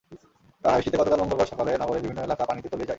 টানা 0.63 0.75
বৃষ্টিতে 0.75 0.97
গতকাল 0.97 1.19
মঙ্গলবার 1.21 1.51
সকালে 1.51 1.71
নগরের 1.81 2.03
বিভিন্ন 2.03 2.21
এলাকা 2.21 2.43
পানিতে 2.45 2.67
তলিয়ে 2.69 2.79
যায়। 2.79 2.89